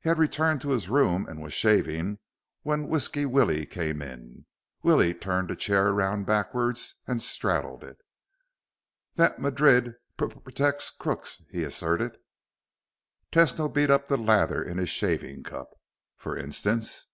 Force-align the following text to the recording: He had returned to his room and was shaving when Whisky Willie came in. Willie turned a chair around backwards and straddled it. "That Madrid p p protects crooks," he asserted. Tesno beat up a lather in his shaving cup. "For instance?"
He 0.00 0.08
had 0.08 0.18
returned 0.18 0.60
to 0.62 0.70
his 0.70 0.88
room 0.88 1.24
and 1.28 1.40
was 1.40 1.52
shaving 1.52 2.18
when 2.62 2.88
Whisky 2.88 3.24
Willie 3.24 3.64
came 3.64 4.02
in. 4.02 4.46
Willie 4.82 5.14
turned 5.14 5.52
a 5.52 5.54
chair 5.54 5.90
around 5.90 6.26
backwards 6.26 6.96
and 7.06 7.22
straddled 7.22 7.84
it. 7.84 7.98
"That 9.14 9.38
Madrid 9.38 9.94
p 10.18 10.26
p 10.26 10.34
protects 10.40 10.90
crooks," 10.90 11.44
he 11.48 11.62
asserted. 11.62 12.18
Tesno 13.30 13.72
beat 13.72 13.88
up 13.88 14.10
a 14.10 14.16
lather 14.16 14.64
in 14.64 14.78
his 14.78 14.90
shaving 14.90 15.44
cup. 15.44 15.70
"For 16.16 16.36
instance?" 16.36 17.06